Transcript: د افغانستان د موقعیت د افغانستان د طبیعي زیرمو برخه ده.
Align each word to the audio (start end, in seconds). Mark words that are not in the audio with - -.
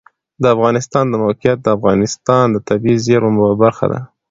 د 0.41 0.43
افغانستان 0.55 1.05
د 1.09 1.15
موقعیت 1.23 1.57
د 1.61 1.67
افغانستان 1.77 2.45
د 2.51 2.57
طبیعي 2.69 2.97
زیرمو 3.05 3.45
برخه 3.63 3.85
ده. 3.91 3.99